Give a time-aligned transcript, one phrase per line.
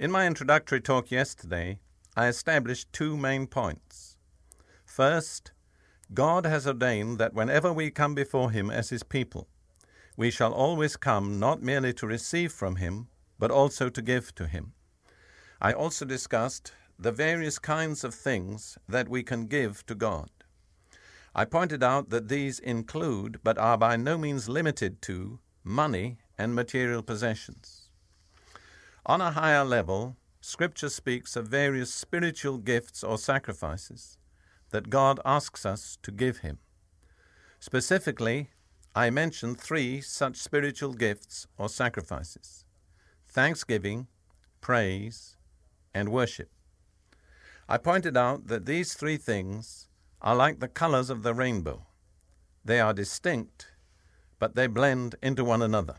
[0.00, 1.80] In my introductory talk yesterday,
[2.16, 4.16] I established two main points.
[4.84, 5.50] First,
[6.14, 9.48] God has ordained that whenever we come before Him as His people,
[10.16, 13.08] we shall always come not merely to receive from Him,
[13.40, 14.72] but also to give to Him.
[15.60, 20.30] I also discussed the various kinds of things that we can give to God.
[21.34, 26.54] I pointed out that these include, but are by no means limited to, money and
[26.54, 27.77] material possessions.
[29.08, 34.18] On a higher level, Scripture speaks of various spiritual gifts or sacrifices
[34.68, 36.58] that God asks us to give Him.
[37.58, 38.50] Specifically,
[38.94, 42.66] I mentioned three such spiritual gifts or sacrifices
[43.26, 44.08] thanksgiving,
[44.60, 45.38] praise,
[45.94, 46.50] and worship.
[47.66, 49.88] I pointed out that these three things
[50.20, 51.86] are like the colors of the rainbow.
[52.62, 53.68] They are distinct,
[54.38, 55.94] but they blend into one another.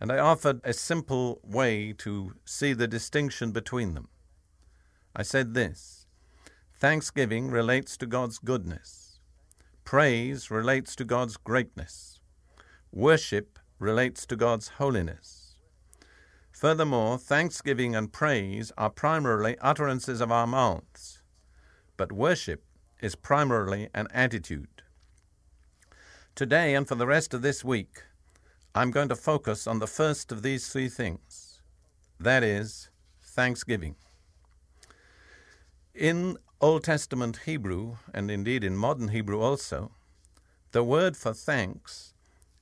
[0.00, 4.08] And I offered a simple way to see the distinction between them.
[5.14, 6.06] I said this
[6.74, 9.18] Thanksgiving relates to God's goodness,
[9.84, 12.20] praise relates to God's greatness,
[12.92, 15.56] worship relates to God's holiness.
[16.52, 21.22] Furthermore, thanksgiving and praise are primarily utterances of our mouths,
[21.96, 22.64] but worship
[23.00, 24.82] is primarily an attitude.
[26.34, 28.02] Today and for the rest of this week,
[28.76, 31.62] I'm going to focus on the first of these three things
[32.20, 32.90] that is,
[33.22, 33.96] thanksgiving.
[35.94, 39.92] In Old Testament Hebrew, and indeed in modern Hebrew also,
[40.72, 42.12] the word for thanks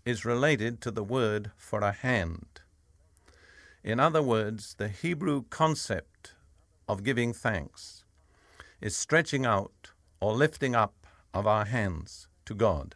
[0.05, 2.61] is related to the word for a hand.
[3.83, 6.35] In other words, the Hebrew concept
[6.87, 8.05] of giving thanks
[8.81, 10.95] is stretching out or lifting up
[11.35, 12.95] of our hands to God.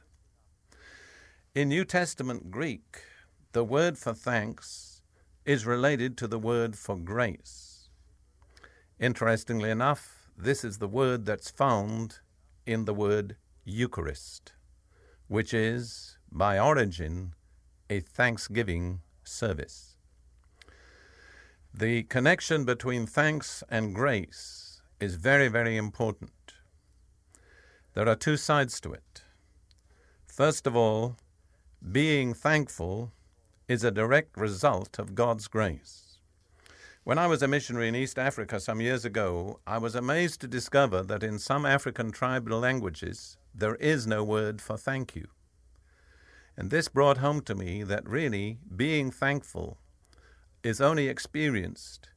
[1.59, 3.03] In New Testament Greek,
[3.51, 5.03] the word for thanks
[5.45, 7.89] is related to the word for grace.
[9.01, 12.21] Interestingly enough, this is the word that's found
[12.65, 14.53] in the word Eucharist,
[15.27, 17.35] which is, by origin,
[17.91, 19.97] a thanksgiving service.
[21.75, 26.55] The connection between thanks and grace is very, very important.
[27.95, 29.25] There are two sides to it.
[30.25, 31.17] First of all,
[31.81, 33.13] being thankful
[33.69, 36.19] is a direct result of God's grace.
[37.05, 40.49] When I was a missionary in East Africa some years ago, I was amazed to
[40.49, 45.29] discover that in some African tribal languages there is no word for thank you.
[46.57, 49.79] And this brought home to me that really being thankful
[50.65, 52.11] is only experienced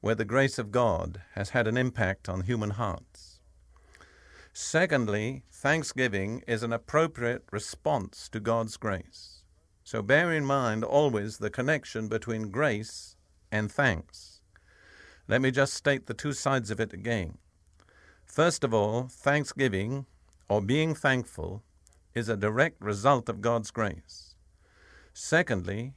[0.00, 3.33] where the grace of God has had an impact on human hearts.
[4.56, 9.42] Secondly, thanksgiving is an appropriate response to God's grace.
[9.82, 13.16] So bear in mind always the connection between grace
[13.50, 14.42] and thanks.
[15.26, 17.38] Let me just state the two sides of it again.
[18.24, 20.06] First of all, thanksgiving,
[20.48, 21.64] or being thankful,
[22.14, 24.36] is a direct result of God's grace.
[25.12, 25.94] Secondly,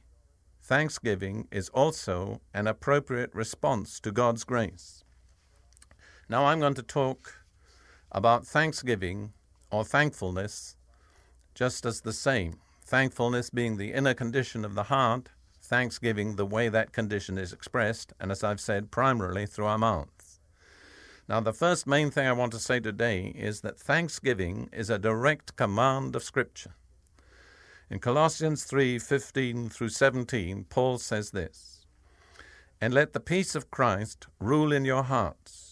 [0.60, 5.04] thanksgiving is also an appropriate response to God's grace.
[6.28, 7.37] Now I'm going to talk
[8.12, 9.32] about thanksgiving
[9.70, 10.76] or thankfulness
[11.54, 12.54] just as the same.
[12.82, 15.30] Thankfulness being the inner condition of the heart,
[15.60, 20.40] thanksgiving the way that condition is expressed, and as I've said, primarily through our mouths.
[21.28, 24.98] Now, the first main thing I want to say today is that thanksgiving is a
[24.98, 26.74] direct command of Scripture.
[27.90, 31.84] In Colossians 3 15 through 17, Paul says this
[32.80, 35.67] And let the peace of Christ rule in your hearts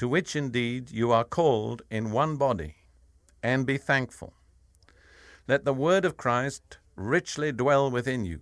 [0.00, 2.74] to which indeed you are called in one body,
[3.42, 4.32] and be thankful.
[5.46, 8.40] Let the word of Christ richly dwell within you,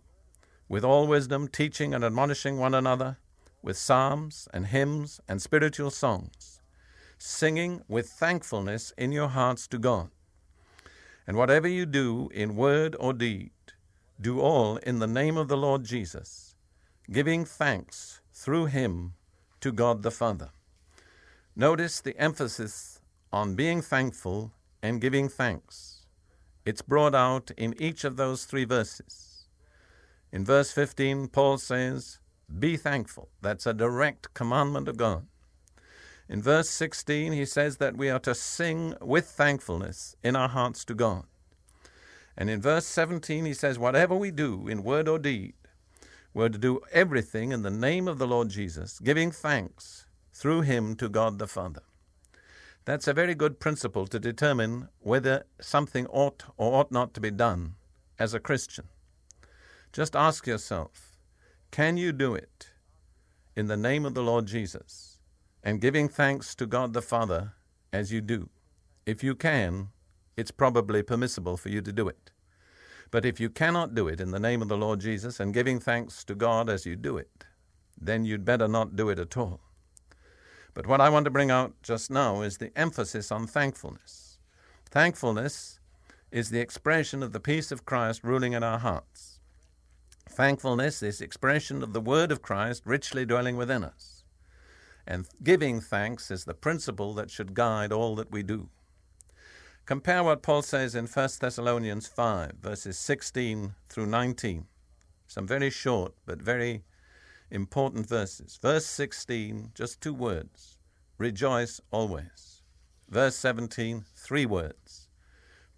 [0.69, 3.19] with all wisdom, teaching and admonishing one another,
[3.61, 6.61] with psalms and hymns and spiritual songs,
[7.19, 10.11] singing with thankfulness in your hearts to God.
[11.27, 13.51] And whatever you do in word or deed,
[14.21, 16.55] do all in the name of the Lord Jesus,
[17.11, 19.15] giving thanks through him
[19.61, 20.51] to God the Father.
[21.61, 23.01] Notice the emphasis
[23.33, 26.07] on being thankful and giving thanks.
[26.65, 29.49] It's brought out in each of those three verses.
[30.31, 32.21] In verse 15, Paul says,
[32.61, 33.31] Be thankful.
[33.43, 35.27] That's a direct commandment of God.
[36.29, 40.85] In verse 16, he says that we are to sing with thankfulness in our hearts
[40.85, 41.25] to God.
[42.37, 45.55] And in verse 17, he says, Whatever we do in word or deed,
[46.33, 50.05] we're to do everything in the name of the Lord Jesus, giving thanks
[50.39, 51.83] through him to God the Father.
[52.85, 57.33] That's a very good principle to determine whether something ought or ought not to be
[57.33, 57.75] done
[58.21, 58.85] as a Christian.
[59.93, 61.17] Just ask yourself
[61.73, 62.71] can you do it
[63.57, 65.19] in the name of the Lord Jesus
[65.65, 67.55] and giving thanks to God the Father
[67.93, 68.49] as you do?
[69.07, 69.89] If you can,
[70.37, 72.31] it's probably permissible for you to do it.
[73.11, 75.81] But if you cannot do it in the name of the Lord Jesus and giving
[75.81, 77.45] thanks to God as you do it,
[78.01, 79.68] then you'd better not do it at all.
[80.79, 84.39] But what I want to bring out just now is the emphasis on thankfulness.
[84.89, 85.81] Thankfulness
[86.31, 89.41] is the expression of the peace of Christ ruling in our hearts.
[90.29, 94.23] Thankfulness is expression of the word of Christ richly dwelling within us.
[95.05, 98.69] And giving thanks is the principle that should guide all that we do.
[99.85, 104.67] Compare what Paul says in 1 Thessalonians 5, verses 16 through 19.
[105.27, 106.85] Some very short but very
[107.51, 108.59] important verses.
[108.61, 110.79] Verse 16, just two words
[111.19, 112.63] rejoice always.
[113.09, 115.09] Verse 17, three words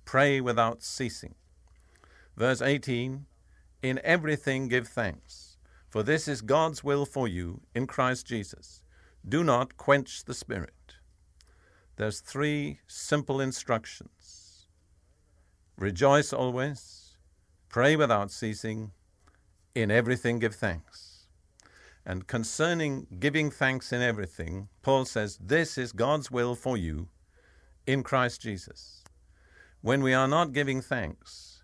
[0.05, 1.35] pray without ceasing.
[2.37, 3.27] Verse 18,
[3.83, 5.57] in everything give thanks,
[5.89, 8.83] for this is God's will for you in Christ Jesus.
[9.29, 10.97] Do not quench the Spirit.
[11.97, 14.67] There's three simple instructions
[15.77, 17.17] rejoice always,
[17.69, 18.91] pray without ceasing,
[19.75, 21.10] in everything give thanks.
[22.05, 27.09] And concerning giving thanks in everything, Paul says, This is God's will for you
[27.87, 29.05] in Christ Jesus.
[29.83, 31.63] When we are not giving thanks,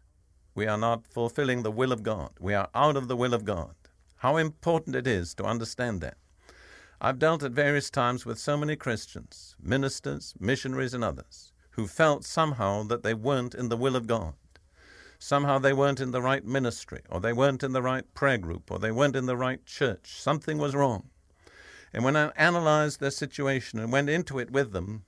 [0.55, 2.31] we are not fulfilling the will of God.
[2.41, 3.75] We are out of the will of God.
[4.17, 6.17] How important it is to understand that.
[7.01, 12.25] I've dealt at various times with so many Christians, ministers, missionaries, and others, who felt
[12.25, 14.35] somehow that they weren't in the will of God
[15.19, 18.71] somehow they weren't in the right ministry, or they weren't in the right prayer group,
[18.71, 20.21] or they weren't in the right church.
[20.21, 21.11] Something was wrong.
[21.93, 25.05] And when I analyzed their situation and went into it with them,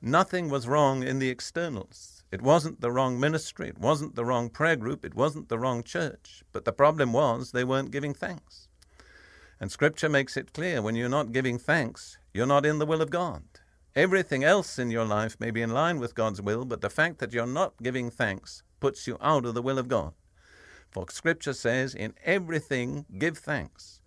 [0.00, 2.24] nothing was wrong in the externals.
[2.32, 5.82] It wasn't the wrong ministry, it wasn't the wrong prayer group, it wasn't the wrong
[5.82, 6.42] church.
[6.52, 8.68] But the problem was they weren't giving thanks.
[9.60, 13.02] And Scripture makes it clear when you're not giving thanks, you're not in the will
[13.02, 13.42] of God.
[13.94, 17.18] Everything else in your life may be in line with God's will, but the fact
[17.18, 20.12] that you're not giving thanks puts you out of the will of God.
[20.90, 24.00] For Scripture says, In everything give thanks,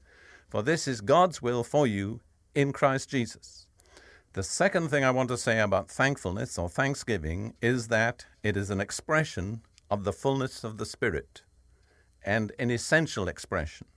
[0.49, 2.19] for this is God's will for you
[2.53, 3.67] in Christ Jesus.
[4.33, 8.69] The second thing I want to say about thankfulness or thanksgiving is that it is
[8.69, 11.43] an expression of the fullness of the Spirit
[12.25, 13.87] and an essential expression.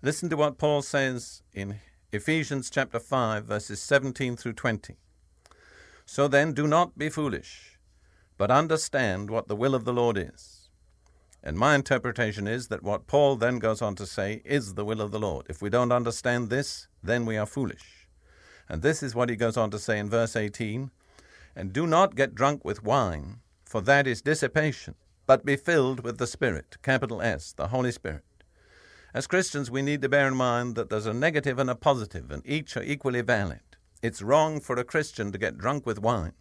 [0.00, 1.80] Listen to what Paul says in
[2.12, 4.96] Ephesians chapter 5, verses 17 through 20.
[6.06, 7.75] So then, do not be foolish,
[8.38, 10.68] but understand what the will of the Lord is.
[11.42, 15.00] And my interpretation is that what Paul then goes on to say is the will
[15.00, 15.46] of the Lord.
[15.48, 18.08] If we don't understand this, then we are foolish.
[18.68, 20.90] And this is what he goes on to say in verse 18
[21.54, 24.96] And do not get drunk with wine, for that is dissipation,
[25.26, 28.24] but be filled with the Spirit, capital S, the Holy Spirit
[29.16, 32.30] as Christians, we need to bear in mind that there's a negative and a positive,
[32.30, 33.60] and each are equally valid.
[34.02, 36.34] It's wrong for a Christian to get drunk with wine,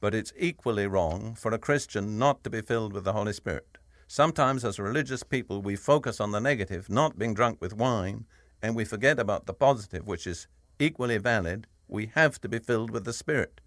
[0.00, 3.78] but it's equally wrong for a Christian not to be filled with the Holy Spirit.
[4.06, 8.26] Sometimes, as religious people, we focus on the negative, not being drunk with wine,
[8.62, 10.46] and we forget about the positive, which is
[10.78, 11.66] equally valid.
[11.88, 13.60] We have to be filled with the Spirit.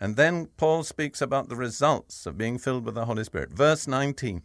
[0.00, 3.52] And then Paul speaks about the results of being filled with the Holy Spirit.
[3.52, 4.42] Verse 19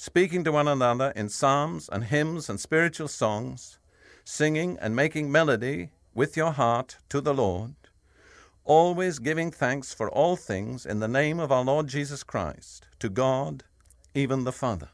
[0.00, 3.80] speaking to one another in psalms and hymns and spiritual songs,
[4.24, 7.74] singing and making melody with your heart to the Lord,
[8.68, 13.08] always giving thanks for all things in the name of our Lord Jesus Christ, to
[13.08, 13.64] God,
[14.14, 14.90] even the Father.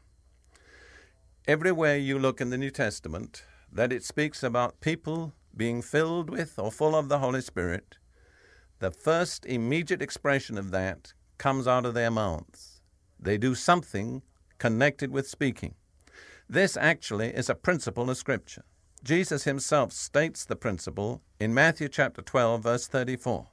[1.45, 6.57] Everywhere you look in the New Testament, that it speaks about people being filled with
[6.57, 7.97] or full of the Holy Spirit,
[8.79, 12.79] the first immediate expression of that comes out of their mouths.
[13.19, 14.21] They do something
[14.57, 15.75] connected with speaking.
[16.47, 18.63] This actually is a principle of Scripture.
[19.03, 23.47] Jesus himself states the principle in Matthew chapter 12, verse 34.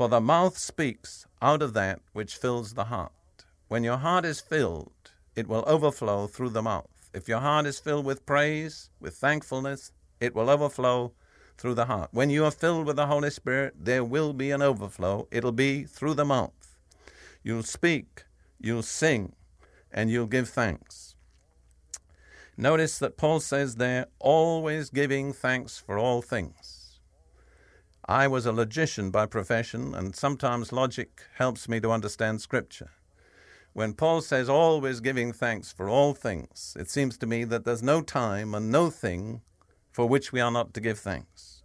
[0.00, 3.12] For the mouth speaks out of that which fills the heart.
[3.68, 6.88] When your heart is filled, it will overflow through the mouth.
[7.12, 11.12] If your heart is filled with praise, with thankfulness, it will overflow
[11.58, 12.08] through the heart.
[12.12, 15.28] When you are filled with the Holy Spirit, there will be an overflow.
[15.30, 16.78] It'll be through the mouth.
[17.42, 18.24] You'll speak,
[18.58, 19.34] you'll sing,
[19.92, 21.14] and you'll give thanks.
[22.56, 26.69] Notice that Paul says there, always giving thanks for all things.
[28.10, 32.90] I was a logician by profession, and sometimes logic helps me to understand Scripture.
[33.72, 37.84] When Paul says always giving thanks for all things, it seems to me that there's
[37.84, 39.42] no time and no thing
[39.92, 41.62] for which we are not to give thanks.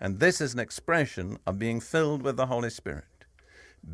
[0.00, 3.26] And this is an expression of being filled with the Holy Spirit.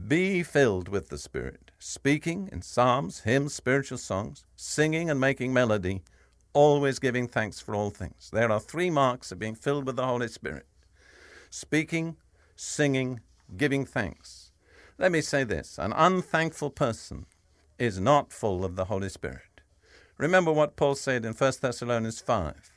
[0.09, 6.01] Be filled with the Spirit, speaking in psalms, hymns, spiritual songs, singing and making melody,
[6.55, 8.31] always giving thanks for all things.
[8.33, 10.65] There are three marks of being filled with the Holy Spirit
[11.51, 12.17] speaking,
[12.57, 13.21] singing,
[13.57, 14.53] giving thanks.
[14.99, 17.27] Let me say this an unthankful person
[17.79, 19.61] is not full of the Holy Spirit.
[20.17, 22.71] Remember what Paul said in 1 Thessalonians 5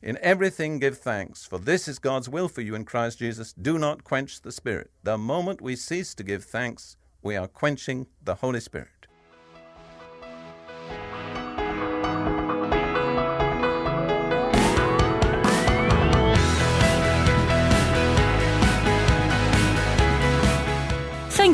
[0.00, 3.52] in everything give thanks, for this is God's will for you in Christ Jesus.
[3.52, 4.92] Do not quench the Spirit.
[5.02, 9.07] The moment we cease to give thanks, we are quenching the Holy Spirit.